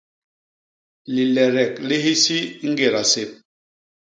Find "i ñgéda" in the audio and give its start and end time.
2.65-3.03